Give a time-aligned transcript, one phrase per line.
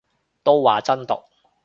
[0.43, 1.13] 都話真毒